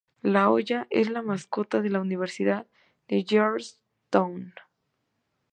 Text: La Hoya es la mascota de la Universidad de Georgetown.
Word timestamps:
La 0.23 0.49
Hoya 0.49 0.87
es 0.89 1.11
la 1.11 1.21
mascota 1.21 1.79
de 1.79 1.91
la 1.91 2.01
Universidad 2.01 2.65
de 3.07 3.23
Georgetown. 3.23 4.55